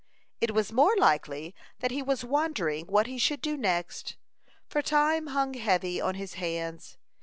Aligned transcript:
It 0.39 0.55
was 0.55 0.71
more 0.73 0.95
likely 0.97 1.53
that 1.77 1.91
he 1.91 2.01
was 2.01 2.25
wondering 2.25 2.87
what 2.87 3.05
he 3.05 3.19
should 3.19 3.39
do 3.39 3.55
next, 3.55 4.15
for 4.67 4.81
time 4.81 5.27
hung 5.27 5.53
heavy 5.53 6.01
on 6.01 6.15
his 6.15 6.33
hands. 6.41 6.97